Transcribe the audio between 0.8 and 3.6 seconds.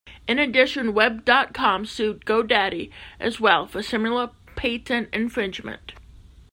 Web dot com sued Go Daddy as